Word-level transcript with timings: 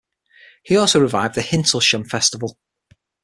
He 0.63 0.77
also 0.77 0.99
revived 0.99 1.35
the 1.35 1.41
Hintlesham 1.43 2.09
Festival. 2.09 2.57